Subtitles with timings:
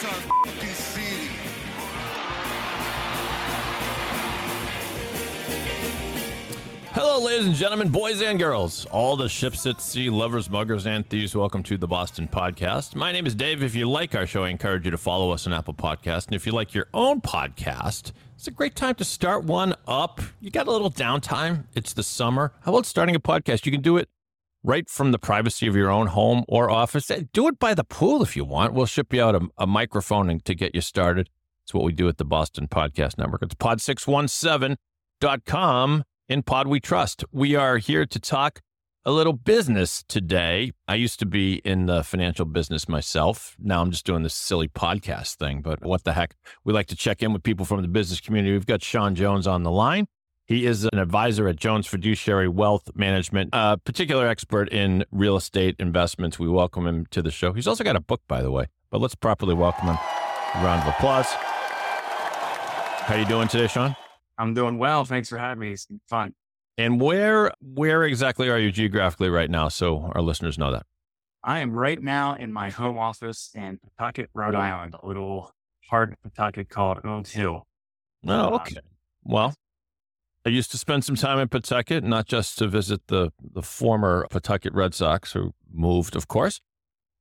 [0.00, 0.12] Our
[0.74, 1.28] city.
[6.92, 11.08] Hello, ladies and gentlemen, boys and girls, all the ships at sea, lovers, muggers, and
[11.08, 11.34] thieves.
[11.34, 12.94] Welcome to the Boston Podcast.
[12.94, 13.60] My name is Dave.
[13.60, 16.26] If you like our show, I encourage you to follow us on Apple Podcast.
[16.26, 20.20] And if you like your own podcast, it's a great time to start one up.
[20.40, 21.64] You got a little downtime.
[21.74, 22.52] It's the summer.
[22.60, 23.66] How about starting a podcast?
[23.66, 24.08] You can do it
[24.62, 27.10] right from the privacy of your own home or office.
[27.32, 28.74] Do it by the pool if you want.
[28.74, 31.28] We'll ship you out a, a microphone to get you started.
[31.64, 33.42] It's what we do at the Boston Podcast Network.
[33.42, 36.04] It's pod617.com.
[36.28, 37.24] In Pod We Trust.
[37.32, 38.60] We are here to talk
[39.06, 40.72] a little business today.
[40.86, 43.56] I used to be in the financial business myself.
[43.58, 46.34] Now I'm just doing this silly podcast thing, but what the heck?
[46.64, 48.52] We like to check in with people from the business community.
[48.52, 50.06] We've got Shaun Jones on the line.
[50.48, 55.76] He is an advisor at Jones Fiduciary Wealth Management, a particular expert in real estate
[55.78, 56.38] investments.
[56.38, 57.52] We welcome him to the show.
[57.52, 59.98] He's also got a book, by the way, but let's properly welcome him.
[60.54, 61.26] A round of applause.
[61.30, 63.94] How are you doing today, Shaun?
[64.38, 65.04] I'm doing well.
[65.04, 65.72] Thanks for having me.
[65.72, 66.32] It's been fun.
[66.78, 70.86] And where where exactly are you geographically right now so our listeners know that?
[71.44, 75.52] I am right now in my home office in Pawtucket, Rhode Island, a little
[75.90, 77.66] part of Pawtucket called Oak Hill.
[78.26, 78.76] Oh, uh, okay.
[79.24, 79.54] Well,
[80.48, 84.26] I used to spend some time in Pawtucket, not just to visit the the former
[84.30, 86.62] Pawtucket Red Sox who moved, of course,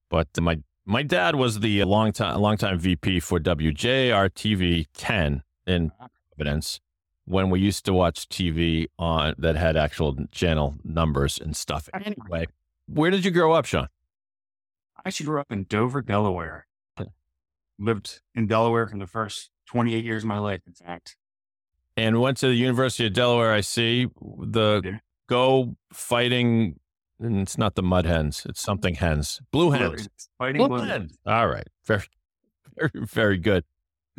[0.10, 5.44] but my my dad was the long time long time VP for WJAR TV 10
[5.66, 5.92] in
[6.38, 6.80] Providence
[7.26, 11.90] when we used to watch TV on that had actual channel numbers and stuff.
[11.94, 12.48] Anyway,
[12.86, 13.90] where did you grow up, Shaun?
[14.96, 16.66] I actually grew up in Dover, Delaware.
[17.78, 21.18] Lived in Delaware for the first 28 years of my life, in fact.
[21.98, 23.52] And went to the University of Delaware.
[23.52, 24.08] I see
[24.40, 25.00] the Yeah.
[25.28, 26.80] go fighting.
[27.20, 30.08] And it's not the mud hens; it's something hens, blue hens.
[30.38, 31.18] Fighting Blue Blue hens.
[31.26, 32.04] All right, very,
[32.78, 33.64] very, very good.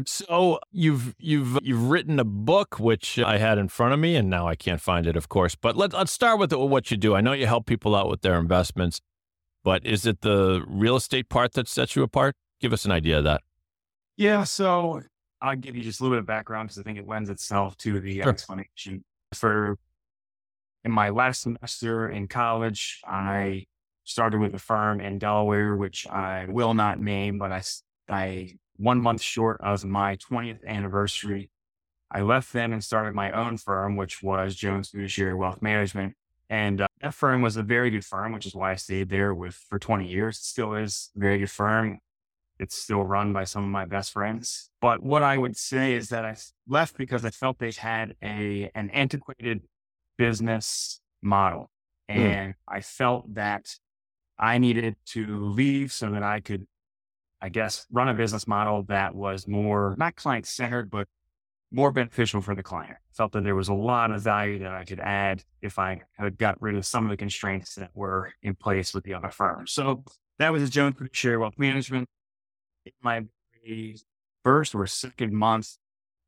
[0.04, 4.28] So you've you've you've written a book which I had in front of me, and
[4.28, 5.54] now I can't find it, of course.
[5.54, 7.14] But let's let's start with what you do.
[7.14, 9.00] I know you help people out with their investments,
[9.62, 12.34] but is it the real estate part that sets you apart?
[12.60, 13.42] Give us an idea of that.
[14.16, 15.02] Yeah, so
[15.40, 17.76] I'll give you just a little bit of background because I think it lends itself
[17.78, 18.28] to the Sure.
[18.28, 19.04] explanation.
[19.34, 19.78] For
[20.84, 23.66] in my last semester in college, I
[24.04, 27.62] started with a firm in Delaware, which I will not name, but I,
[28.08, 31.50] I one month short of my 20th anniversary,
[32.10, 36.14] I left them and started my own firm, which was Jones Fiduciary Wealth Management.
[36.48, 39.34] And uh, that firm was a very good firm, which is why I stayed there
[39.34, 40.38] with for 20 years.
[40.38, 41.98] It still is a very good firm.
[42.58, 44.70] It's still run by some of my best friends.
[44.80, 46.36] But what I would say is that I
[46.66, 49.62] left because I felt they had a an antiquated
[50.16, 51.70] business model.
[52.10, 52.18] Hmm.
[52.18, 53.74] And I felt that
[54.38, 56.66] I needed to leave so that I could,
[57.40, 61.08] I guess, run a business model that was more not client centered, but
[61.70, 62.96] more beneficial for the client.
[63.12, 66.38] Felt that there was a lot of value that I could add if I had
[66.38, 69.66] got rid of some of the constraints that were in place with the other firm.
[69.66, 70.04] So
[70.38, 72.08] that was a Jones Fiduciary Wealth Management.
[72.88, 73.94] In my
[74.44, 75.76] first or second month,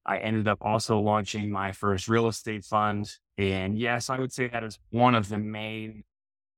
[0.05, 3.11] I ended up also launching my first real estate fund.
[3.39, 6.05] And yes, I would say that is one of the main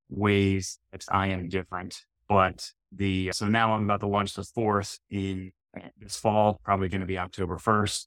[0.08, 2.02] ways that I am different.
[2.28, 5.52] But the, so now I'm about to launch the fourth in
[5.98, 8.06] this fall, probably going to be October 1st.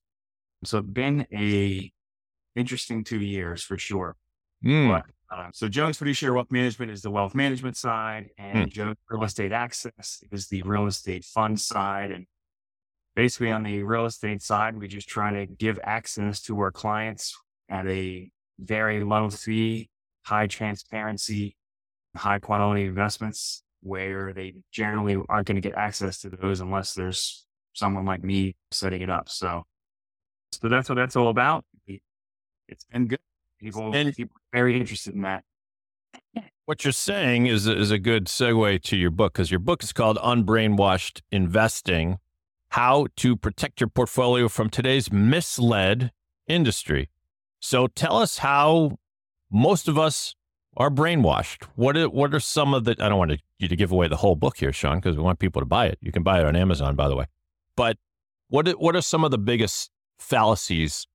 [0.64, 1.92] So it's been a
[2.56, 4.16] interesting two years for sure.
[4.64, 4.90] Hmm.
[4.90, 5.04] But,
[5.36, 9.52] uh, so Jones Fiduciary Wealth Management is the wealth management side, and Jones Real Estate
[9.52, 12.12] Access is the real estate fund side.
[12.12, 12.26] And
[13.16, 17.38] basically, on the real estate side, we're just try to give access to our clients
[17.68, 19.90] at a very low fee,
[20.24, 21.58] high transparency,
[22.16, 27.46] high quality investments where they generally aren't going to get access to those unless there's
[27.74, 29.28] someone like me setting it up.
[29.28, 29.64] So,
[30.54, 31.66] so that's what that's all about.
[32.68, 33.20] It's been good.
[33.60, 35.44] People, And- people very interested in that.
[36.66, 39.94] What you're saying is is a good segue to your book because your book is
[39.94, 42.18] called Unbrainwashed Investing:
[42.70, 46.12] How to Protect Your Portfolio from Today's Misled
[46.48, 47.10] Industry.
[47.60, 48.98] So tell us how
[49.52, 50.36] most of us
[50.78, 51.66] are brainwashed.
[51.76, 52.96] What are, what are some of the?
[53.00, 55.40] I don't want you to give away the whole book here, Shaun, because we want
[55.40, 56.00] people to buy it.
[56.02, 57.26] You can buy it on Amazon, by the way.
[57.76, 57.98] but
[58.48, 61.08] what what are some of the biggest fallacies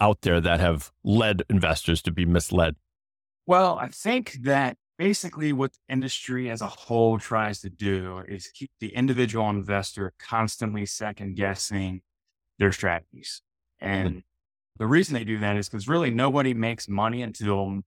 [0.00, 2.76] out there that have led investors to be misled?
[3.46, 8.48] Well, I think that basically what the industry as a whole tries to do is
[8.48, 12.00] keep the individual investor constantly second guessing
[12.58, 13.42] their strategies.
[13.78, 14.18] And mm-hmm.
[14.78, 17.80] the reason they do that is because really nobody makes money until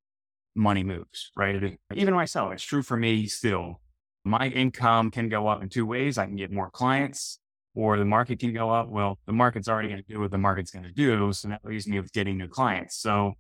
[0.56, 1.78] money moves, right?
[1.94, 3.82] Even myself, it's true for me still.
[4.24, 6.18] My income can go up in two ways.
[6.18, 7.40] I can get more clients
[7.80, 8.90] or the market can go up.
[8.90, 11.32] Well, the market's already going to do what the market's going to do.
[11.32, 12.98] So that leaves me with getting new clients.
[12.98, 13.36] So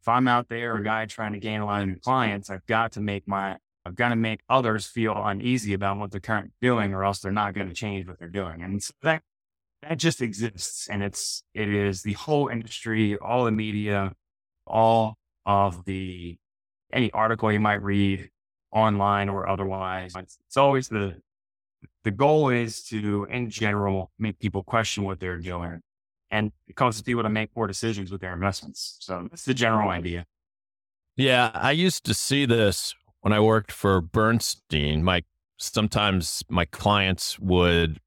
[0.00, 2.64] if I'm out there, a guy trying to gain a lot of new clients, I've
[2.64, 6.52] got to make my, I've got to make others feel uneasy about what they're currently
[6.62, 8.62] doing, or else they're not going to change what they're doing.
[8.62, 9.22] And so that,
[9.82, 10.88] that just exists.
[10.88, 14.12] And it's, it is the whole industry, all the media,
[14.66, 16.38] all of the,
[16.90, 18.30] any article you might read
[18.72, 20.14] online or otherwise.
[20.16, 21.20] It's, it's always the,
[22.06, 25.82] the goal is to, in general, make people question what they're doing
[26.30, 28.98] and it causes people to make poor decisions with their investments.
[29.00, 30.24] So that's the general idea.
[31.16, 35.02] Yeah, I used to see this when I worked for Bernstein.
[35.02, 35.24] My
[35.56, 37.98] sometimes my clients would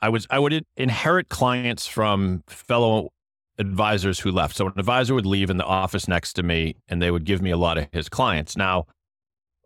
[0.00, 3.10] I was I would inherit clients from fellow
[3.58, 4.56] advisors who left.
[4.56, 7.42] So an advisor would leave in the office next to me and they would give
[7.42, 8.56] me a lot of his clients.
[8.56, 8.86] Now,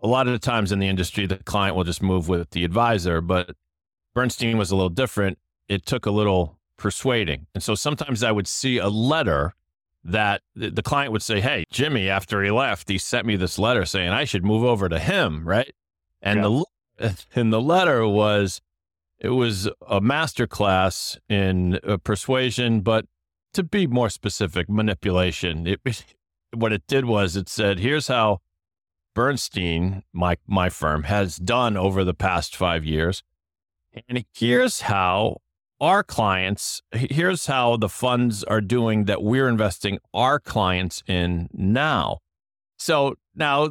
[0.02, 2.64] a lot of the times in the industry the client will just move with the
[2.64, 3.54] advisor, but
[4.14, 5.38] Bernstein was a little different.
[5.68, 7.46] It took a little persuading.
[7.54, 9.54] And so sometimes I would see a letter
[10.02, 13.84] that the client would say, Hey, Jimmy, after he left, he sent me this letter
[13.84, 15.46] saying I should move over to him.
[15.46, 15.74] Right.
[16.22, 16.62] And yeah.
[16.98, 18.60] the, and the letter was,
[19.18, 23.04] it was a master class in uh, persuasion, but
[23.52, 25.66] to be more specific, manipulation.
[25.66, 26.04] It,
[26.54, 28.40] what it did was it said, here's how
[29.14, 33.22] Bernstein, my, my firm, has done over the past five years.
[34.08, 35.38] And here's how
[35.80, 42.18] our clients, here's how the funds are doing that we're investing our clients in now.
[42.78, 43.70] So now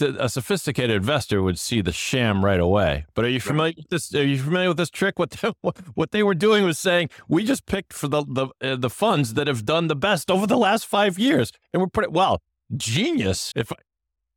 [0.00, 3.04] a sophisticated investor would see the sham right away.
[3.14, 4.14] But are you familiar with this?
[4.14, 5.18] Are you familiar with this trick?
[5.18, 5.52] What they,
[5.94, 9.34] what they were doing was saying we just picked for the the uh, the funds
[9.34, 12.40] that have done the best over the last five years, and we're pretty well
[12.74, 13.52] genius.
[13.54, 13.72] If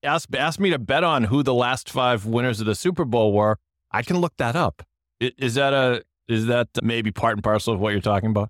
[0.04, 3.34] ask ask me to bet on who the last five winners of the Super Bowl
[3.34, 3.57] were,
[3.92, 4.84] I can look that up.
[5.19, 8.50] Is that a is that maybe part and parcel of what you're talking about?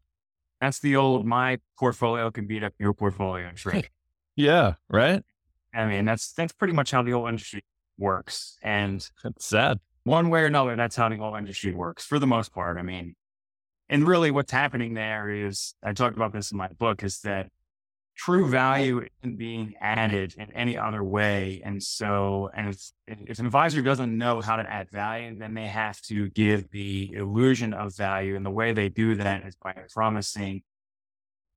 [0.62, 3.92] That's the old my portfolio can beat up your portfolio trick.
[4.36, 5.24] yeah, right.
[5.74, 7.64] I mean, that's that's pretty much how the whole industry
[7.98, 8.58] works.
[8.62, 9.80] And it's sad.
[10.04, 12.78] One way or another, that's how the whole industry works for the most part.
[12.78, 13.16] I mean,
[13.90, 17.50] and really what's happening there is I talked about this in my book, is that
[18.20, 21.62] true value isn't being added in any other way.
[21.64, 25.68] And so, and if, if an advisor doesn't know how to add value, then they
[25.68, 28.36] have to give the illusion of value.
[28.36, 30.64] And the way they do that is by promising,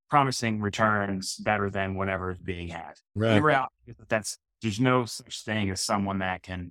[0.09, 2.95] promising returns better than whatever is being had.
[3.17, 3.35] Right.
[3.35, 6.71] The reality is that that's, there's no such thing as someone that can,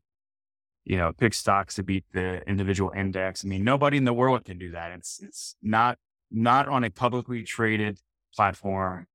[0.86, 3.44] you know, pick stocks to beat the individual index.
[3.44, 4.94] I mean, nobody in the world can do that.
[4.94, 5.98] It's, it's not,
[6.32, 8.00] not on a publicly traded
[8.34, 9.08] platform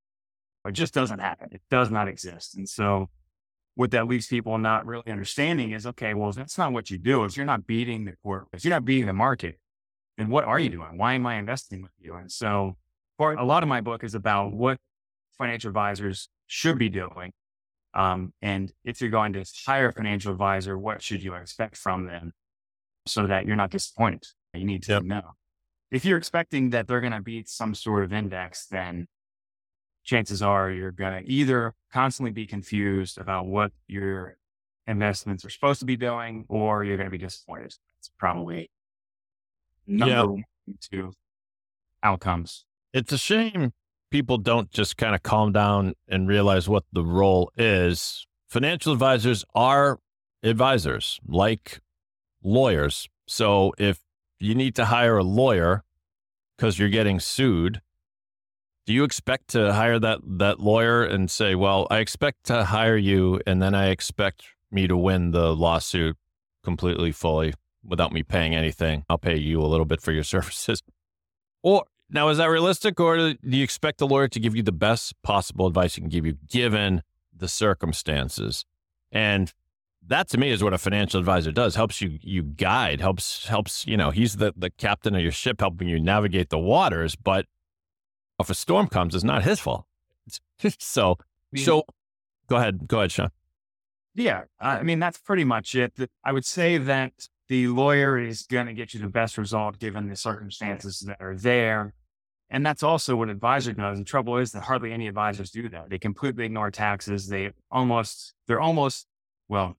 [0.67, 1.49] it just doesn't happen.
[1.53, 2.57] It does not exist.
[2.57, 3.09] And so
[3.75, 7.25] what that leaves people not really understanding is, okay, well, that's not what you do.
[7.25, 9.59] If you're not beating the court, if you're not beating the market,
[10.17, 10.97] then what are you doing?
[10.97, 12.15] Why am I investing with you?
[12.15, 12.77] And so
[13.19, 14.79] for a lot of my book is about what
[15.37, 17.33] financial advisors should be doing.
[17.95, 22.07] Um, and if you're going to hire a financial advisor, what should you expect from
[22.07, 22.33] them
[23.07, 24.25] so that you're not disappointed?
[24.55, 25.03] You need to yep.
[25.03, 25.33] know.
[25.91, 29.07] If you're expecting that they're going to beat some sort of index, then
[30.07, 34.39] chances are you're going to either constantly be confused about what your
[34.87, 37.75] investments are supposed to be doing, or you're going to be disappointed.
[37.99, 38.71] It's probably
[39.87, 40.37] number
[40.67, 40.75] yeah.
[40.81, 41.13] two
[42.03, 42.65] outcomes.
[42.95, 43.73] It's a shame
[44.11, 48.27] people don't just kind of calm down and realize what the role is.
[48.49, 49.99] Financial advisors are
[50.43, 51.81] advisors, like
[52.43, 53.09] lawyers.
[53.27, 54.01] So if
[54.39, 55.83] you need to hire a lawyer
[56.57, 57.81] because you're getting sued,
[58.87, 62.97] do you expect to hire that that lawyer and say, "Well, I expect to hire
[62.97, 66.17] you, and then I expect me to win the lawsuit
[66.63, 67.53] completely, fully,
[67.85, 69.05] without me paying anything.
[69.09, 70.83] I'll pay you a little bit for your services."
[71.63, 74.73] Or now, is that realistic, or do you expect the lawyer to give you the
[74.73, 77.03] best possible advice he can give you, given
[77.37, 78.65] the circumstances?
[79.11, 79.53] And
[80.07, 83.85] that to me is what a financial advisor does helps you you guide helps helps
[83.87, 87.47] you know he's the the captain of your ship helping you navigate the waters but
[88.39, 89.85] if a storm comes, it's not his fault.
[90.79, 91.19] so,
[91.55, 91.85] so
[92.49, 93.31] go ahead, go ahead, Shaun.
[94.15, 95.93] Yeah, I mean that's pretty much it.
[96.25, 100.09] I would say that the lawyer is going to get you the best result given
[100.09, 101.95] the circumstances that are there.
[102.49, 103.99] And that's also what advisor does.
[103.99, 105.91] The trouble is that hardly any advisors do that.
[105.91, 107.29] They completely ignore taxes.
[107.29, 109.07] They almost, they're almost,
[109.49, 109.77] well,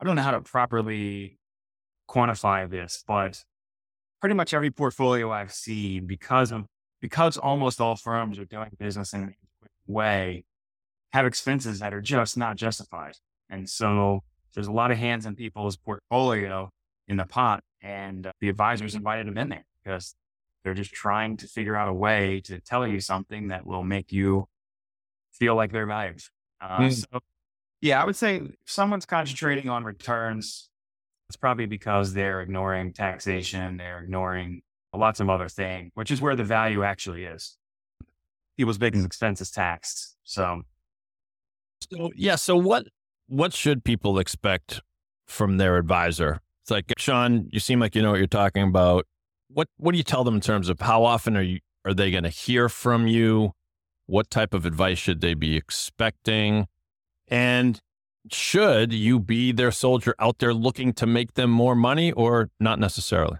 [0.00, 1.38] I don't know how to properly
[2.08, 3.44] quantify this, but
[4.20, 6.66] pretty much every portfolio I've seen, because of,
[7.02, 10.44] because almost all firms are doing business in a way,
[11.12, 13.16] have expenses that are just not justified.
[13.50, 14.22] And so
[14.54, 16.70] there's a lot of hands in people's portfolio
[17.08, 20.14] in the pot and uh, the advisors invited them in there because
[20.62, 24.12] they're just trying to figure out a way to tell you something that will make
[24.12, 24.46] you
[25.32, 26.22] feel like they're valued.
[26.60, 26.92] Uh, mm.
[26.92, 27.20] So,
[27.80, 30.70] yeah, I would say if someone's concentrating on returns,
[31.28, 34.62] it's probably because they're ignoring taxation, they're ignoring
[34.98, 37.56] lots of other things, which is where the value actually is.
[38.56, 40.16] People's biggest expense is taxed.
[40.24, 40.62] So,
[41.90, 42.36] so yeah.
[42.36, 42.86] So what
[43.26, 44.82] what should people expect
[45.26, 46.40] from their advisor?
[46.62, 49.06] It's like Shaun, you seem like you know what you're talking about
[49.54, 52.10] what what do you tell them in terms of how often are you are they
[52.10, 53.52] going to hear from you?
[54.06, 56.66] What type of advice should they be expecting?
[57.28, 57.80] And
[58.30, 62.78] should you be their soldier out there looking to make them more money or not
[62.78, 63.38] necessarily?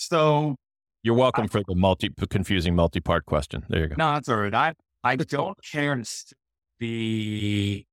[0.00, 0.56] So
[1.02, 3.66] you're welcome I, for the multi confusing multi part question.
[3.68, 3.96] There you go.
[3.98, 4.54] No, that's all right.
[4.54, 6.02] I I don't care
[6.78, 7.84] the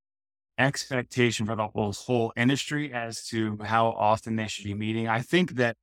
[0.58, 5.10] expectation for the whole, whole industry as to how often they should be meeting.
[5.10, 5.76] I think that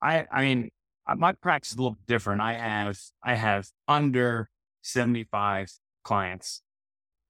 [0.00, 0.70] I, I mean,
[1.06, 2.40] uh, my practice is a little different.
[2.40, 4.48] I have, I have under
[4.80, 5.70] 75
[6.02, 6.62] clients.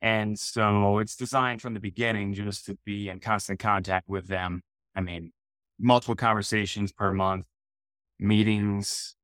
[0.00, 4.62] And so it's designed from the beginning just to be in constant contact with them.
[4.94, 5.32] I mean,
[5.78, 7.46] multiple conversations per month,
[8.22, 9.14] meetings,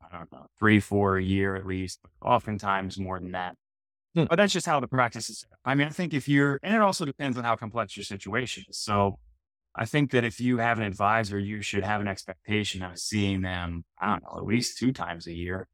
[0.00, 3.56] I don't know, three, four a year at least, but oftentimes more than that.
[4.14, 4.24] Hmm.
[4.24, 5.44] But that's just how the practice is.
[5.64, 8.64] I mean, I think if you're, and it also depends on how complex your situation
[8.68, 8.78] is.
[8.78, 9.18] So
[9.76, 13.42] I think that if you have an advisor, you should have an expectation of seeing
[13.42, 15.68] them, I don't know, at least two times a year.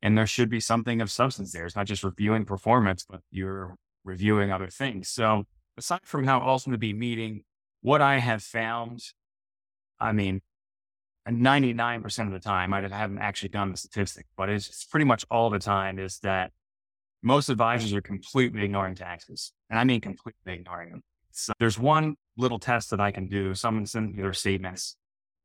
[0.00, 1.66] And there should be something of substance there.
[1.66, 5.08] It's not just reviewing performance, but you're reviewing other things.
[5.08, 5.44] So
[5.76, 7.42] aside from how often to be meeting,
[7.80, 9.00] what I have found,
[10.00, 10.40] I mean,
[11.28, 15.24] 99% of the time, I haven't actually done the statistic, but it's, it's pretty much
[15.30, 16.50] all the time is that
[17.22, 19.52] most advisors are completely ignoring taxes.
[19.70, 21.02] And I mean, completely ignoring them.
[21.30, 23.54] So there's one little test that I can do.
[23.54, 24.96] Someone sends me their statements.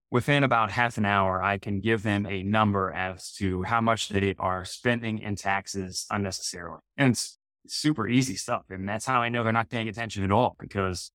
[0.09, 4.09] Within about half an hour, I can give them a number as to how much
[4.09, 6.79] they are spending in taxes unnecessarily.
[6.95, 8.63] And it's super easy stuff.
[8.69, 11.11] And that's how I know they're not paying attention at all because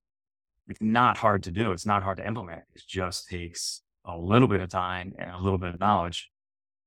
[0.68, 1.72] it's not hard to do.
[1.72, 2.62] It's not hard to implement.
[2.74, 6.30] It just takes a little bit of time and a little bit of knowledge.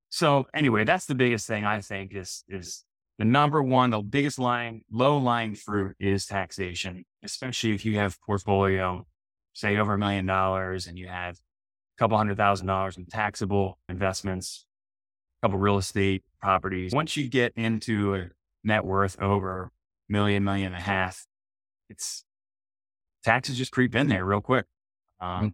[0.10, 2.84] So anyway, that's the biggest thing I think is, is
[3.18, 8.20] the number one, the biggest line, low lying fruit is taxation, especially if you have
[8.22, 9.06] portfolio,
[9.54, 13.80] say over a million dollars and you have a couple hundred thousand dollars in taxable
[13.88, 14.66] investments,
[15.42, 16.94] a couple real estate properties.
[16.94, 18.30] Once you get into a
[18.64, 19.72] net worth over
[20.10, 21.26] million, million and a half,
[21.90, 22.26] it's
[23.24, 24.66] taxes just creep in there real quick.
[25.20, 25.48] Um, mm-hmm.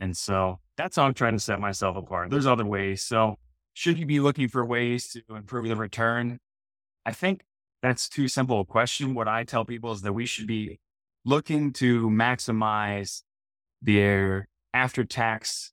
[0.00, 2.30] And so that's how I'm trying to set myself apart.
[2.30, 3.02] There's other ways.
[3.02, 3.36] So
[3.74, 6.38] should you be looking for ways to improve the return?
[7.04, 7.42] I think
[7.82, 9.14] that's too simple a question.
[9.14, 10.80] What I tell people is that we should be
[11.24, 13.22] looking to maximize
[13.82, 15.72] their after tax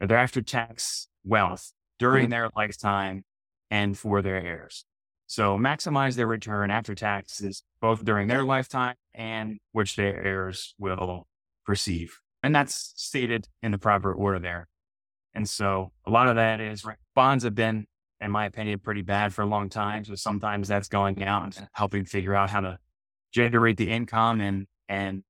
[0.00, 2.30] or their after tax wealth during mm-hmm.
[2.30, 3.24] their lifetime
[3.70, 4.84] and for their heirs.
[5.26, 11.26] So maximize their return after taxes, both during their lifetime and which their heirs will
[11.66, 12.20] receive.
[12.46, 14.68] And that's stated in the proper order there.
[15.34, 17.86] And so a lot of that is bonds have been
[18.20, 20.04] in my opinion, pretty bad for a long time.
[20.04, 22.78] So sometimes that's going out and helping figure out how to
[23.32, 25.22] generate the income and, and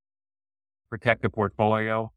[0.90, 2.12] protect the portfolio,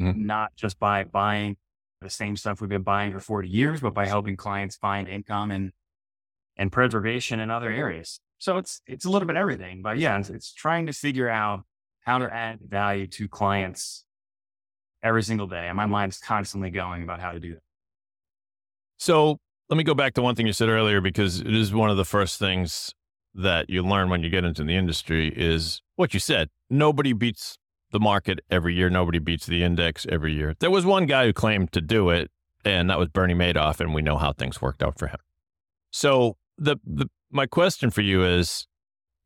[0.00, 0.26] mm-hmm.
[0.26, 1.56] not just by buying
[2.02, 5.50] the same stuff we've been buying for 40 years, but by helping clients find income
[5.50, 5.72] and,
[6.56, 8.20] and preservation in other areas.
[8.38, 11.64] So it's, it's a little bit everything, but yeah, it's, it's trying to figure out
[12.00, 14.04] how to add value to clients
[15.02, 15.68] every single day.
[15.68, 17.62] And my mind's constantly going about how to do that.
[18.98, 19.38] So
[19.68, 21.96] let me go back to one thing you said earlier because it is one of
[21.96, 22.94] the first things
[23.34, 26.48] that you learn when you get into the industry is what you said.
[26.70, 27.58] Nobody beats
[27.90, 28.90] the market every year.
[28.90, 30.54] Nobody beats the index every year.
[30.58, 32.30] There was one guy who claimed to do it,
[32.64, 35.18] and that was Bernie Madoff, and we know how things worked out for him.
[35.90, 38.66] So the the my question for you is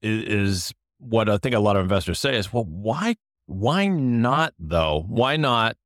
[0.03, 3.17] is, is what I think a lot of investors say is, well, why
[3.51, 5.05] why not though?
[5.09, 5.77] Why not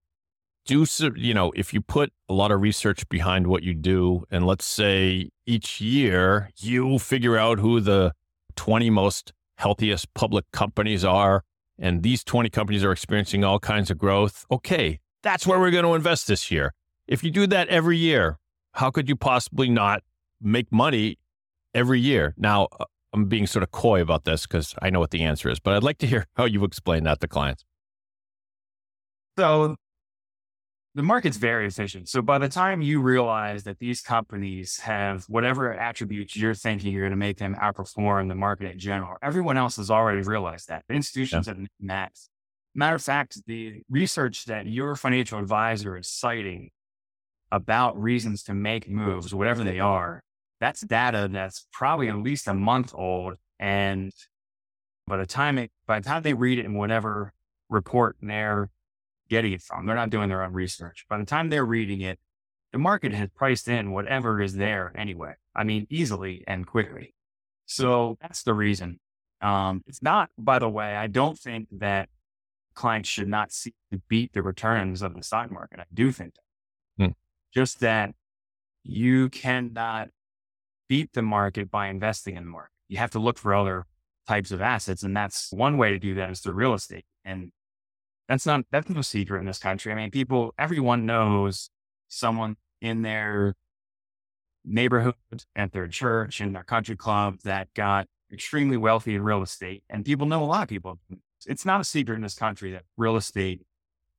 [0.66, 4.46] do you know if you put a lot of research behind what you do and
[4.46, 8.12] let's say each year you figure out who the
[8.56, 11.42] 20 most healthiest public companies are
[11.78, 14.44] and these 20 companies are experiencing all kinds of growth.
[14.50, 16.72] Okay, that's where we're going to invest this year.
[17.08, 18.38] If you do that every year,
[18.72, 20.02] how could you possibly not
[20.40, 21.18] make money
[21.74, 22.34] every year?
[22.36, 25.48] Now, uh, I'm being sort of coy about this because I know what the answer
[25.48, 27.64] is, but I'd like to hear how you explain that to clients.
[29.38, 29.76] So
[30.96, 32.08] the market's very efficient.
[32.08, 37.02] So by the time you realize that these companies have whatever attributes you're thinking you're
[37.02, 40.84] going to make them outperform the market in general, everyone else has already realized that.
[40.88, 41.54] The institutions yeah.
[41.54, 42.28] have max.
[42.74, 46.70] Matter of fact, the research that your financial advisor is citing
[47.52, 50.22] about reasons to make moves, whatever they are,
[50.60, 53.34] that's data that's probably at least a month old.
[53.58, 54.12] And
[55.06, 57.32] by the time it, by the time they read it in whatever
[57.68, 58.70] report they're
[59.28, 59.86] getting it from.
[59.86, 61.06] They're not doing their own research.
[61.08, 62.18] By the time they're reading it,
[62.72, 65.34] the market has priced in whatever is there anyway.
[65.54, 67.14] I mean, easily and quickly.
[67.66, 68.98] So that's the reason.
[69.40, 72.08] Um, it's not, by the way, I don't think that
[72.74, 75.80] clients should not seek to beat the returns of the stock market.
[75.80, 77.04] I do think that.
[77.04, 77.12] Hmm.
[77.52, 78.14] Just that
[78.82, 80.08] you cannot
[80.88, 82.72] beat the market by investing in the market.
[82.88, 83.86] You have to look for other
[84.26, 85.02] types of assets.
[85.02, 87.04] And that's one way to do that is through real estate.
[87.24, 87.52] And
[88.28, 89.92] that's not, that's no secret in this country.
[89.92, 91.70] I mean, people, everyone knows
[92.08, 93.54] someone in their
[94.64, 95.14] neighborhood,
[95.54, 99.82] at their church, in their country club that got extremely wealthy in real estate.
[99.90, 100.98] And people know a lot of people.
[101.46, 103.62] It's not a secret in this country that real estate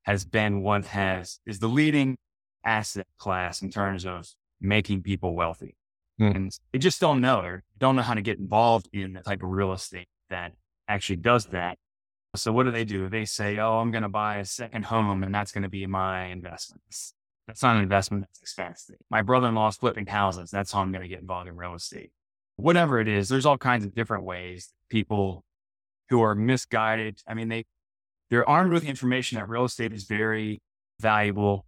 [0.03, 2.17] has been what has, is the leading
[2.63, 4.27] asset class in terms of
[4.62, 5.75] making people wealthy.
[6.19, 6.36] Mm.
[6.36, 9.43] And they just don't know or don't know how to get involved in the type
[9.43, 10.53] of real estate that
[10.88, 11.77] actually does that.
[12.36, 13.10] So what do they do?
[13.10, 15.86] They say, "Oh, I'm going to buy a second home, and that's going to be
[15.86, 17.13] my investments."
[17.48, 18.89] That's not an investment; that's expense.
[19.10, 20.51] My brother-in-law is flipping houses.
[20.51, 22.12] That's how I'm going to get involved in real estate.
[22.57, 25.43] Whatever it is, there's all kinds of different ways people
[26.10, 27.22] who are misguided.
[27.27, 27.65] I mean, they
[28.29, 30.62] they're armed with information that real estate is very
[31.00, 31.65] valuable,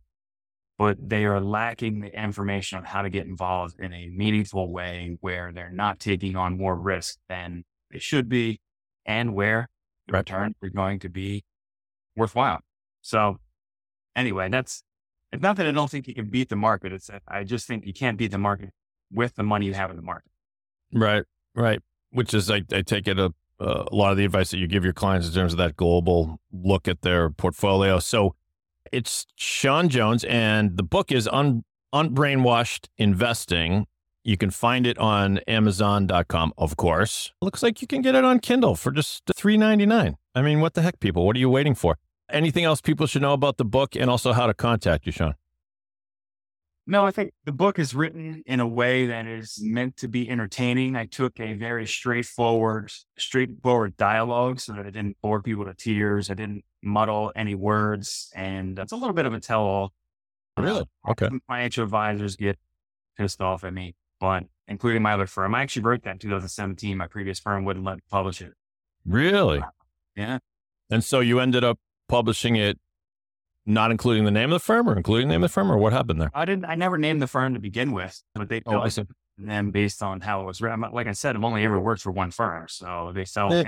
[0.77, 5.17] but they are lacking the information on how to get involved in a meaningful way
[5.21, 8.59] where they're not taking on more risk than they should be,
[9.05, 9.69] and where
[10.07, 11.43] the returns are going to be
[12.15, 12.59] worthwhile.
[13.01, 13.37] So
[14.15, 14.83] anyway, that's
[15.31, 16.93] it's not that I don't think you can beat the market.
[16.93, 18.69] It's that I just think you can't beat the market
[19.11, 20.31] with the money you have in the market.
[20.93, 21.23] Right,
[21.55, 21.81] right.
[22.11, 24.83] Which is, I, I take it a, a lot of the advice that you give
[24.83, 27.99] your clients in terms of that global look at their portfolio.
[27.99, 28.35] So
[28.91, 33.87] it's Shaun Jones, and the book is Un, Unbrainwashed Investing
[34.27, 37.31] you can find it on Amazon.com, of course.
[37.41, 40.15] Looks like you can get it on Kindle for just $3.99.
[40.35, 41.25] I mean, what the heck, people?
[41.25, 41.97] What are you waiting for?
[42.29, 45.35] Anything else people should know about the book and also how to contact you, Shaun?
[46.85, 50.29] No, I think the book is written in a way that is meant to be
[50.29, 50.97] entertaining.
[50.97, 56.29] I took a very straightforward, straightforward dialogue so that it didn't bore people to tears.
[56.29, 59.93] I didn't muddle any words, and it's a little bit of a tell-all.
[60.57, 60.85] Really?
[61.07, 61.29] Okay.
[61.47, 62.57] Financial advisors get
[63.17, 65.55] pissed off at me but including my other firm.
[65.55, 66.97] I actually wrote that in 2017.
[66.97, 68.53] My previous firm wouldn't let me publish it.
[69.05, 69.61] Really?
[70.15, 70.39] Yeah.
[70.89, 72.79] And so you ended up publishing it,
[73.65, 75.77] not including the name of the firm, or including the name of the firm, or
[75.77, 76.31] what happened there?
[76.33, 76.65] I didn't.
[76.65, 79.03] I never named the firm to begin with, but they oh, I see.
[79.37, 80.81] them based on how it was written.
[80.91, 83.51] Like I said, I've only ever worked for one firm, so they sell.
[83.53, 83.65] Eh.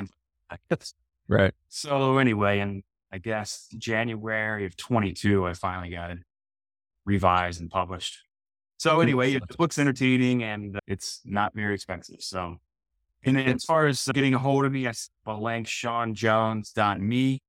[1.27, 1.53] right.
[1.67, 6.19] So anyway, in I guess January of 22, I finally got it
[7.06, 8.19] revised and published.
[8.78, 12.22] So anyway, the book's entertaining and it's not very expensive.
[12.22, 12.58] So,
[13.26, 14.93] and as far as getting a hold of me, I
[15.28, 17.41] link shaunjones.me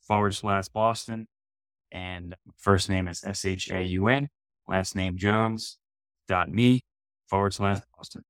[0.00, 1.28] forward slash Boston.
[1.92, 4.28] And first name is S H A U N,
[4.66, 5.78] last name Jones
[6.26, 6.80] dot me
[7.28, 8.22] forward slash Boston.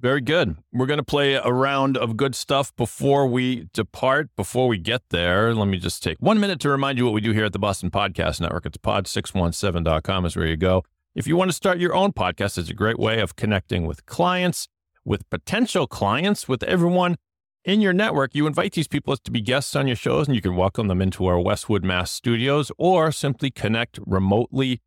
[0.00, 0.56] Very good.
[0.72, 4.28] We're going to play a round of good stuff before we depart.
[4.36, 7.20] Before we get there, let me just take one minute to remind you what we
[7.20, 8.64] do here at the Boston Podcast Network.
[8.64, 10.84] It's pod617.com is where you go.
[11.16, 14.06] If you want to start your own podcast, it's a great way of connecting with
[14.06, 14.68] clients,
[15.04, 17.16] with potential clients, with everyone
[17.64, 18.36] in your network.
[18.36, 21.02] You invite these people to be guests on your shows and you can welcome them
[21.02, 24.80] into our Westwood, Mass studios or simply connect remotely.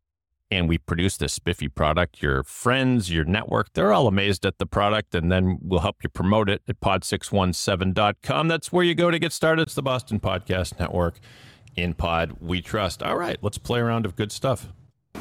[0.52, 2.20] And we produce this spiffy product.
[2.20, 5.14] Your friends, your network, they're all amazed at the product.
[5.14, 8.48] And then we'll help you promote it at pod617.com.
[8.48, 9.62] That's where you go to get started.
[9.62, 11.20] It's the Boston Podcast Network.
[11.74, 13.02] In Pod, we trust.
[13.02, 14.68] All right, let's play a round of good stuff.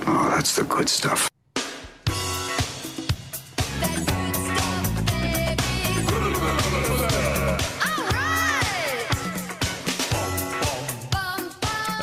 [0.05, 1.29] Oh, that's the good stuff.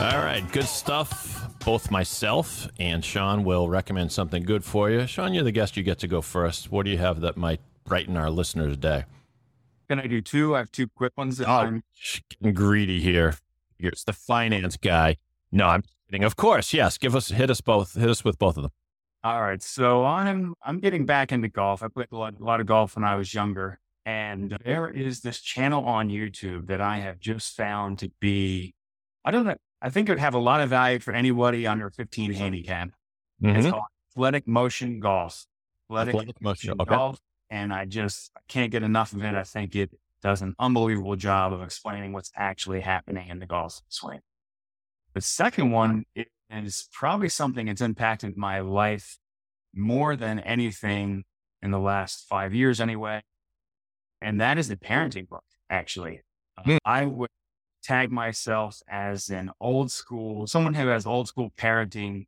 [0.01, 1.38] All right, good stuff.
[1.69, 5.07] Both myself and Shaun will recommend something good for you.
[5.07, 5.77] Shaun, you're the guest.
[5.77, 6.73] You get to go first.
[6.73, 9.05] What do you have that might brighten our listeners' day?
[9.91, 10.55] Can I do two?
[10.55, 11.43] I have two quick ones.
[11.43, 11.83] Oh, I'm
[12.31, 13.35] getting greedy here.
[13.79, 15.19] Here's the finance guy.
[15.53, 16.25] No, I'm kidding.
[16.25, 16.97] Of course, yes.
[16.97, 18.73] Give us, hit us both, hit us with both of them.
[19.23, 19.63] All right.
[19.63, 21.83] So I'm I'm getting back into golf.
[21.83, 23.79] I played a lot, a lot of golf when I was younger.
[24.07, 28.75] And there is this channel on YouTube that I have just found to be,
[29.23, 31.91] I don't know, I think it would have a lot of value for anybody under
[31.91, 32.91] 15 handicap.
[33.43, 33.57] Mm-hmm.
[33.57, 35.47] It's called Athletic Motion Golf.
[35.91, 36.89] Athletic, Athletic Motion okay.
[36.89, 37.21] Golf.
[37.51, 39.35] And I just I can't get enough of it.
[39.35, 39.91] I think it
[40.23, 44.21] does an unbelievable job of explaining what's actually happening in the golf swing.
[45.15, 46.05] The second one
[46.51, 49.19] is probably something that's impacted my life
[49.75, 51.25] more than anything
[51.63, 53.23] in the last five years, anyway.
[54.21, 56.23] And that is the parenting book, actually.
[56.67, 56.79] Mm.
[56.85, 57.31] I would
[57.89, 62.27] tag myself as an old school, someone who has old school parenting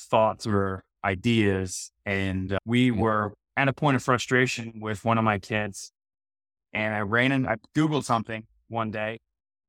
[0.00, 1.92] thoughts or ideas.
[2.06, 2.98] And uh, we hmm.
[2.98, 5.92] were at a point of frustration with one of my kids.
[6.72, 9.18] And I ran and I Googled something one day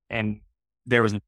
[0.10, 0.40] and
[0.86, 1.22] there was a,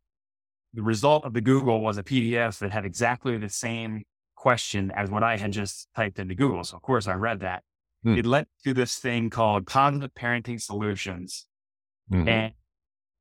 [0.74, 4.04] the result of the Google was a PDF that had exactly the same
[4.36, 6.64] question as what I had just typed into Google.
[6.64, 7.64] So of course I read that.
[8.04, 8.18] Hmm.
[8.18, 11.48] It led to this thing called Positive Parenting Solutions.
[12.12, 12.28] Mm-hmm.
[12.30, 12.54] And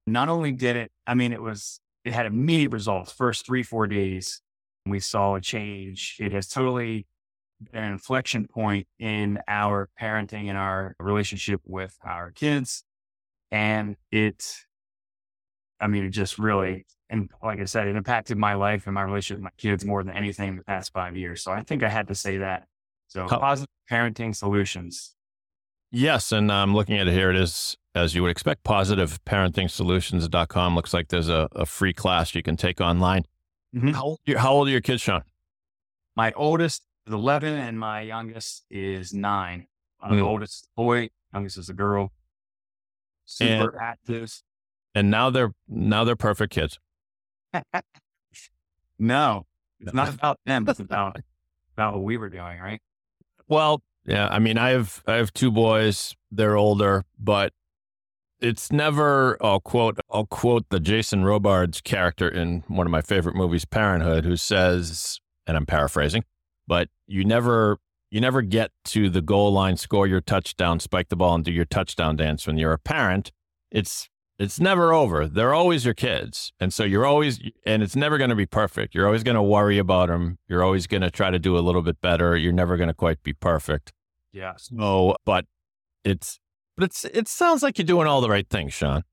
[0.07, 3.13] not only did it, I mean, it was, it had immediate results.
[3.13, 4.41] First three, four days,
[4.87, 6.17] we saw a change.
[6.21, 7.07] It has totally
[7.73, 12.85] been an inflection point in our parenting and our relationship with our kids.
[13.51, 14.55] And it,
[15.81, 19.03] I mean, it just really, and like I said, it impacted my life and my
[19.03, 21.43] relationship with my kids more than anything in the past five years.
[21.43, 22.67] So I think I had to say that.
[23.09, 25.16] So positive parenting solutions.
[25.91, 26.33] Yes.
[26.33, 27.31] And I'm looking at it here.
[27.31, 30.75] It is, as you would expect, positiveparenting-solutions.com.
[30.75, 33.25] Looks like there's a, a free class you can take online.
[33.75, 33.91] Mm-hmm.
[33.91, 35.23] How, old, how old are your kids, Shaun?
[36.15, 39.67] My oldest is 11 and my youngest is nine.
[40.03, 40.17] Uh, mm.
[40.17, 42.13] The oldest boy, youngest is a girl.
[43.25, 44.43] Super and, active.
[44.95, 46.79] And now they're, now they're perfect kids.
[48.99, 49.47] no,
[49.81, 50.67] it's not about them.
[50.69, 51.19] It's about,
[51.75, 52.81] about what we were doing, right?
[53.49, 54.29] Well, yeah.
[54.29, 56.15] I mean, I have I have two boys.
[56.31, 57.53] They're older, but
[58.41, 59.37] it's never.
[59.43, 59.99] I'll quote.
[60.11, 65.21] I'll quote the Jason Robards character in one of my favorite movies, Parenthood, who says,
[65.47, 66.25] and I'm paraphrasing,
[66.67, 67.79] but you never
[68.11, 71.53] you never get to the goal line, score your touchdown, spike the ball, and do
[71.53, 73.33] your touchdown dance when you're a parent.
[73.71, 74.09] It's
[74.39, 75.27] it's never over.
[75.27, 76.53] They're always your kids.
[76.61, 78.95] And so you're always, and it's never going to be perfect.
[78.95, 80.39] You're always going to worry about them.
[80.47, 82.37] You're always going to try to do a little bit better.
[82.37, 83.93] You're never going to quite be perfect.
[84.33, 84.55] Yeah.
[84.59, 85.47] So, but
[86.05, 86.39] it's,
[86.77, 89.05] but it's, it sounds like you're doing all the right things, Shaun.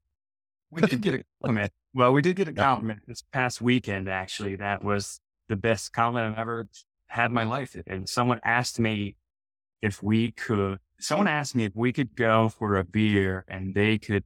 [0.72, 1.72] We did get a compliment.
[1.94, 4.58] Well, we did get a compliment this past weekend, actually.
[4.58, 6.68] That was the best compliment I've ever
[7.08, 7.78] had in my life.
[7.88, 9.16] And someone asked me
[9.82, 13.98] if we could, someone asked me if we could go for a beer and they
[13.98, 14.24] could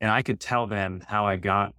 [0.00, 1.74] and I could tell them how I got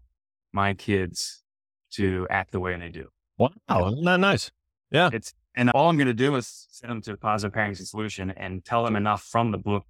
[0.53, 1.43] my kids
[1.91, 3.09] to act the way they do.
[3.37, 3.51] Wow.
[3.69, 4.51] Isn't that nice?
[4.91, 5.09] Yeah.
[5.11, 8.63] It's, and all I'm going to do is send them to positive parenting solution and
[8.63, 9.85] tell them enough from the book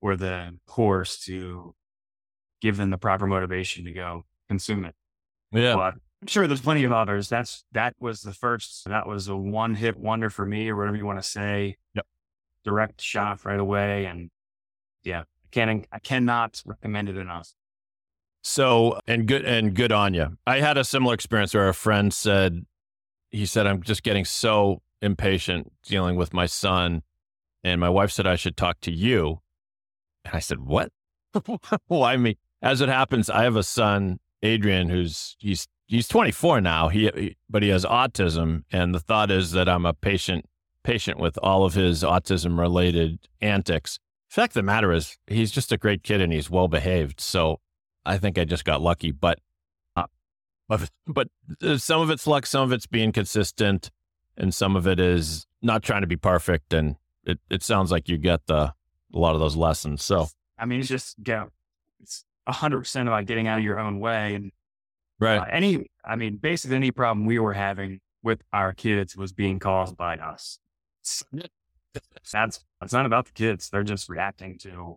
[0.00, 1.74] or the course to
[2.60, 4.94] give them the proper motivation to go consume it.
[5.52, 5.74] Yeah.
[5.74, 7.28] But I'm sure there's plenty of others.
[7.28, 10.96] That's, that was the first, that was a one hit wonder for me or whatever
[10.96, 11.76] you want to say.
[11.94, 12.06] Yep.
[12.64, 14.06] Direct shot right away.
[14.06, 14.30] And
[15.04, 15.24] yeah,
[15.56, 17.54] I can't, I cannot recommend it enough.
[18.42, 20.36] So, and good, and good on you.
[20.46, 22.66] I had a similar experience where a friend said,
[23.30, 27.02] he said, I'm just getting so impatient dealing with my son.
[27.64, 29.40] And my wife said, I should talk to you.
[30.24, 30.92] And I said, what?
[31.86, 32.38] Why me?
[32.62, 36.88] As it happens, I have a son, Adrian, who's, he's, he's 24 now.
[36.88, 38.62] He, he, but he has autism.
[38.70, 40.46] And the thought is that I'm a patient,
[40.84, 43.98] patient with all of his autism related antics.
[44.36, 47.22] Fact of the matter is he's just a great kid and he's well behaved.
[47.22, 47.58] So
[48.04, 49.38] I think I just got lucky, but
[49.96, 50.08] uh,
[50.68, 51.28] but but
[51.62, 53.90] uh, some of it's luck, some of it's being consistent,
[54.36, 56.74] and some of it is not trying to be perfect.
[56.74, 58.74] And it it sounds like you get the
[59.14, 60.04] a lot of those lessons.
[60.04, 61.48] So I mean, it's just get
[62.02, 64.52] it's a hundred percent about getting out of your own way and
[65.18, 65.38] right.
[65.38, 69.58] Uh, any, I mean, basically any problem we were having with our kids was being
[69.58, 70.58] caused by us.
[72.32, 74.96] That's that's not about the kids; they're just reacting to.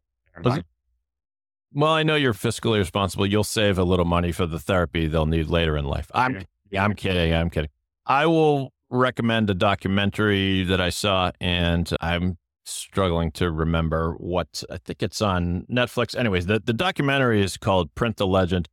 [1.73, 3.25] Well, I know you're fiscally responsible.
[3.25, 6.09] You'll save a little money for the therapy they'll need later in life.
[6.13, 7.33] I'm, yeah, I'm kidding.
[7.33, 7.69] I'm kidding.
[8.07, 14.77] I will recommend a documentary that I saw, and I'm struggling to remember what I
[14.77, 16.17] think it's on Netflix.
[16.17, 18.67] Anyways, the, the documentary is called Print the Legend.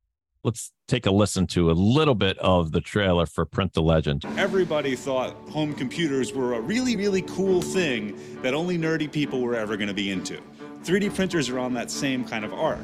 [0.47, 4.25] Let's take a listen to a little bit of the trailer for Print the Legend.
[4.39, 9.57] Everybody thought home computers were a really, really cool thing that only nerdy people were
[9.57, 10.41] ever going to be into.
[10.85, 12.79] 3D printers are on that same kind of arc.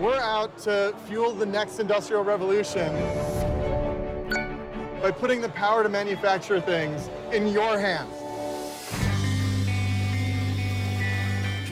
[0.00, 2.92] We're out to fuel the next industrial revolution
[5.02, 8.21] by putting the power to manufacture things in your hands.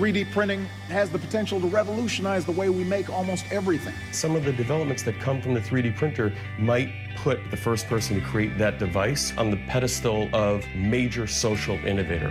[0.00, 3.92] 3D printing has the potential to revolutionize the way we make almost everything.
[4.12, 8.18] Some of the developments that come from the 3D printer might put the first person
[8.18, 12.30] to create that device on the pedestal of major social innovator.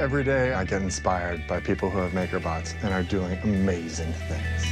[0.00, 4.62] Every day I get inspired by people who have MakerBots and are doing amazing things.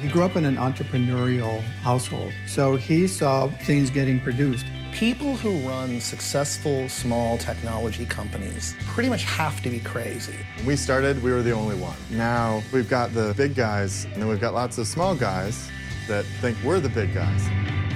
[0.00, 4.66] He grew up in an entrepreneurial household, so he saw things getting produced.
[4.92, 10.36] People who run successful small technology companies pretty much have to be crazy.
[10.58, 11.96] When we started, we were the only one.
[12.10, 15.70] Now we've got the big guys, and then we've got lots of small guys
[16.08, 17.42] that think we're the big guys.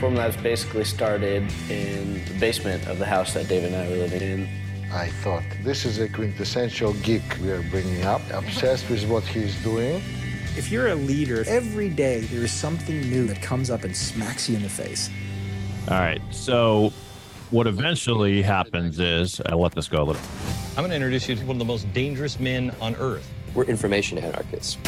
[0.00, 4.22] Formlabs basically started in the basement of the house that David and I were living
[4.22, 4.48] in.
[4.90, 9.54] I thought, this is a quintessential geek we are bringing up, obsessed with what he's
[9.62, 10.02] doing.
[10.56, 14.48] If you're a leader, every day there is something new that comes up and smacks
[14.48, 15.10] you in the face.
[15.88, 16.20] All right.
[16.32, 16.92] So,
[17.50, 20.22] what eventually happens is I'll let this go a little.
[20.70, 23.32] I'm going to introduce you to one of the most dangerous men on earth.
[23.54, 24.78] We're information anarchists.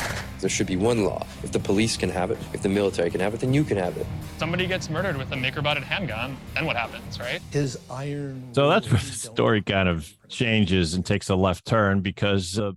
[0.41, 1.25] There should be one law.
[1.43, 3.77] If the police can have it, if the military can have it, then you can
[3.77, 4.07] have it.
[4.39, 7.41] Somebody gets murdered with a MakerBot handgun, then what happens, right?
[7.51, 8.49] His iron.
[8.53, 12.73] So that's where the story kind of changes and takes a left turn because uh,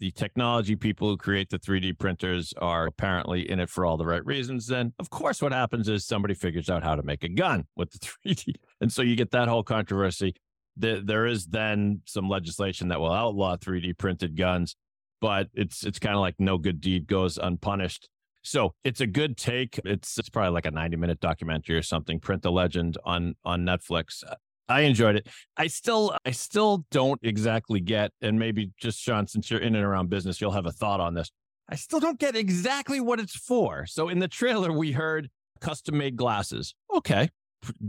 [0.00, 4.06] the technology people who create the 3D printers are apparently in it for all the
[4.06, 7.28] right reasons, then of course what happens is somebody figures out how to make a
[7.28, 8.54] gun with the 3D.
[8.80, 10.34] And so you get that whole controversy.
[10.76, 14.76] There is then some legislation that will outlaw 3D printed guns,
[15.20, 18.08] but it's it's kind of like no good deed goes unpunished.
[18.42, 19.80] So it's a good take.
[19.84, 22.20] It's it's probably like a 90 minute documentary or something.
[22.20, 24.22] Print the legend on on Netflix.
[24.68, 25.26] I enjoyed it.
[25.56, 29.84] I still, I still don't exactly get, and maybe just Shaun, since you're in and
[29.84, 31.30] around business, you'll have a thought on this.
[31.68, 33.86] I still don't get exactly what it's for.
[33.86, 35.28] So in the trailer, we heard
[35.60, 36.74] custom made glasses.
[36.94, 37.28] Okay,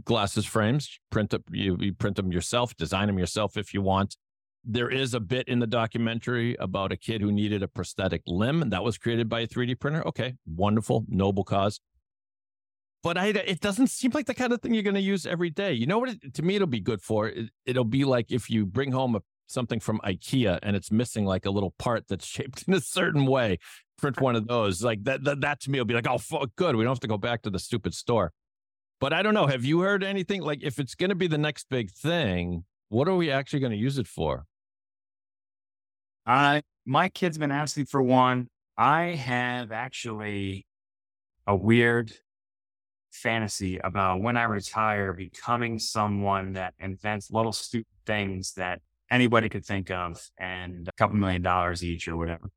[0.03, 4.17] glasses frames, print up, you, you print them yourself, design them yourself if you want.
[4.65, 8.69] There is a bit in the documentary about a kid who needed a prosthetic limb,
[8.69, 10.05] that was created by a 3D printer.
[10.07, 11.79] Okay, wonderful, noble cause
[13.01, 15.49] but I, it doesn't seem like the kind of thing you're going to use every
[15.49, 15.73] day.
[15.73, 16.09] You know what?
[16.09, 17.27] It, to me, it'll be good for.
[17.27, 21.25] It, it'll be like if you bring home a, something from IKEA and it's missing
[21.25, 23.57] like a little part that's shaped in a certain way.
[23.97, 24.83] Print one of those.
[24.83, 25.23] Like that.
[25.23, 26.19] That, that to me will be like, oh,
[26.55, 26.75] good.
[26.75, 28.33] We don't have to go back to the stupid store.
[28.99, 29.47] But I don't know.
[29.47, 30.41] Have you heard anything?
[30.41, 33.71] Like, if it's going to be the next big thing, what are we actually going
[33.71, 34.45] to use it for?
[36.25, 38.49] Uh, my kid's been asking for one.
[38.77, 40.65] I have actually
[41.47, 42.11] a weird
[43.11, 49.65] fantasy about when I retire becoming someone that invents little stupid things that anybody could
[49.65, 52.49] think of and a couple million dollars each or whatever.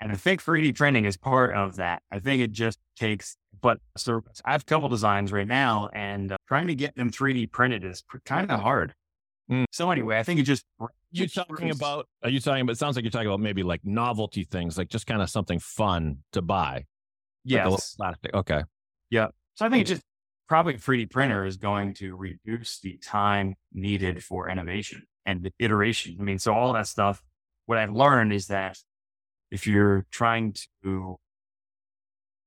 [0.00, 2.02] and I think 3D printing is part of that.
[2.10, 6.32] I think it just takes, but so I have a couple designs right now and
[6.32, 8.94] uh, trying to get them 3D printed is kind of hard.
[9.50, 9.64] Mm.
[9.72, 10.64] So anyway, I think it just.
[11.10, 12.06] you're talking about?
[12.22, 12.72] Are you talking about?
[12.72, 15.58] It sounds like you're talking about maybe like novelty things, like just kind of something
[15.58, 16.84] fun to buy.
[17.44, 17.96] Yes.
[17.98, 18.62] Like okay.
[19.10, 19.28] Yeah.
[19.54, 20.02] So I think it just
[20.48, 26.16] probably 3D printer is going to reduce the time needed for innovation and the iteration.
[26.18, 27.22] I mean, so all that stuff,
[27.66, 28.78] what I've learned is that
[29.50, 31.16] if you're trying to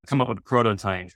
[0.08, 1.12] come up with a prototype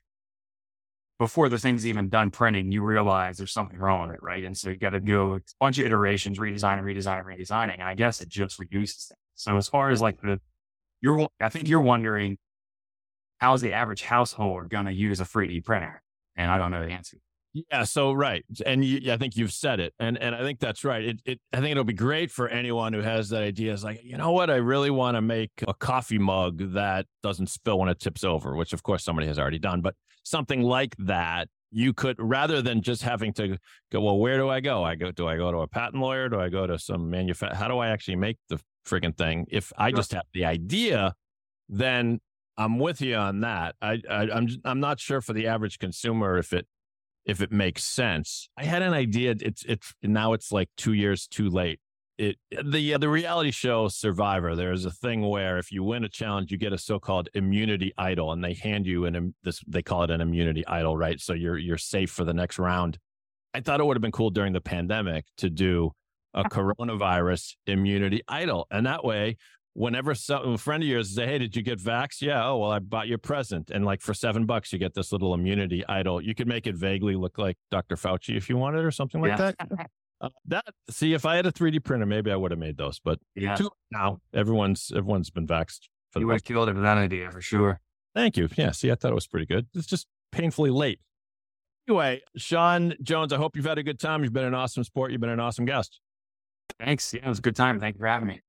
[1.20, 4.44] before the thing's even done printing, you realize there's something wrong with it, right?
[4.44, 7.74] And so you got to do a bunch of iterations, redesign and redesign and redesigning.
[7.74, 9.20] And I guess it just reduces things.
[9.36, 10.40] So as far as like the,
[11.02, 12.38] you're, I think you're wondering
[13.38, 16.02] how's the average household going to use a 3D printer?
[16.36, 17.18] And I don't know the answer.
[17.54, 17.84] Yeah.
[17.84, 21.04] So right, and you, I think you've said it, and and I think that's right.
[21.04, 23.74] It, it I think it'll be great for anyone who has that idea.
[23.74, 24.50] Is like, you know what?
[24.50, 28.56] I really want to make a coffee mug that doesn't spill when it tips over,
[28.56, 29.82] which of course somebody has already done.
[29.82, 33.58] But something like that, you could rather than just having to
[33.92, 34.02] go.
[34.02, 34.84] Well, where do I go?
[34.84, 35.12] I go.
[35.12, 36.30] Do I go to a patent lawyer?
[36.30, 37.58] Do I go to some manufacturer?
[37.58, 39.48] How do I actually make the frigging thing?
[39.50, 41.16] If I just have the idea,
[41.70, 42.20] then
[42.58, 43.76] I'm with you on that.
[43.82, 46.68] I, I I'm I'm not sure for the average consumer if it
[47.26, 48.50] if it makes sense.
[48.58, 49.36] I had an idea.
[49.40, 51.80] It's it's now it's like two years too late.
[52.18, 54.56] It the uh, the reality show Survivor.
[54.56, 58.32] There's a thing where if you win a challenge, you get a so-called immunity idol,
[58.32, 59.62] and they hand you an this.
[59.68, 61.20] They call it an immunity idol, right?
[61.20, 62.98] So you're you're safe for the next round.
[63.54, 65.92] I thought it would have been cool during the pandemic to do
[66.34, 69.38] a coronavirus immunity idol, and that way
[69.78, 72.20] whenever some, a friend of yours say, Hey, did you get vax?
[72.20, 72.48] Yeah.
[72.48, 73.70] Oh, well, I bought you a present.
[73.70, 76.20] And like for seven bucks, you get this little immunity idol.
[76.20, 77.96] You could make it vaguely look like Dr.
[77.96, 79.52] Fauci if you wanted or something like yeah.
[79.60, 79.90] that.
[80.20, 83.00] Uh, that see, if I had a 3D printer, maybe I would have made those.
[83.00, 83.56] But Yeah.
[83.56, 85.82] too, now everyone's everyone's been vaxxed.
[86.12, 87.80] For You would have most- killed it with that idea for sure.
[88.16, 88.50] Thank you.
[88.58, 88.72] Yeah.
[88.72, 89.68] See, I thought it was pretty good.
[89.76, 91.00] It's just painfully late.
[91.88, 94.24] Anyway, Shaun Jones, I hope you've had a good time.
[94.24, 95.12] You've been an awesome sport.
[95.12, 96.00] You've been an awesome guest.
[96.80, 97.14] Thanks.
[97.14, 97.80] Yeah, it was a good time.
[97.80, 98.42] Thank you for having me.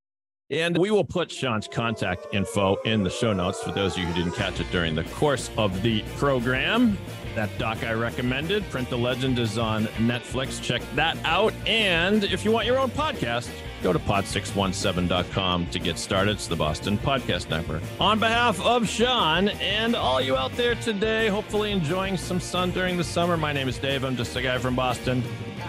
[0.50, 4.06] And we will put Shaun's contact info in the show notes for those of you
[4.06, 6.96] who didn't catch it during the course of the program.
[7.34, 10.62] That doc I recommended, Print the Legend, is on Netflix.
[10.62, 11.52] Check that out.
[11.66, 13.50] And if you want your own podcast,
[13.82, 16.30] go to pod617.com to get started.
[16.30, 17.82] It's the Boston Podcast Network.
[18.00, 22.96] On behalf of Sean and all you out there today, hopefully enjoying some sun during
[22.96, 24.02] the summer, my name is Dave.
[24.02, 25.22] I'm just a guy from Boston.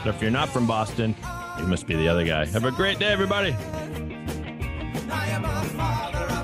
[0.05, 1.17] But if you're not from Boston,
[1.59, 2.45] you must be the other guy.
[2.45, 3.53] Have a great day, everybody.
[5.12, 6.38] I am a father.